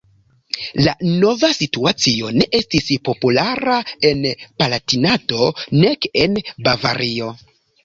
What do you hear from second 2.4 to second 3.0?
estis